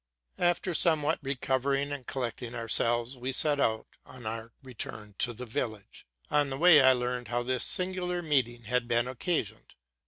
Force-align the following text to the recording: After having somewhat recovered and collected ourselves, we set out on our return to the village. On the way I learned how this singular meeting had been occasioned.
After 0.39 0.71
having 0.71 0.79
somewhat 0.79 1.19
recovered 1.21 1.75
and 1.89 2.07
collected 2.07 2.55
ourselves, 2.55 3.17
we 3.17 3.31
set 3.31 3.59
out 3.59 3.85
on 4.03 4.25
our 4.25 4.51
return 4.63 5.13
to 5.19 5.31
the 5.31 5.45
village. 5.45 6.07
On 6.31 6.49
the 6.49 6.57
way 6.57 6.81
I 6.81 6.91
learned 6.93 7.27
how 7.27 7.43
this 7.43 7.65
singular 7.65 8.23
meeting 8.23 8.63
had 8.63 8.87
been 8.87 9.07
occasioned. 9.07 9.75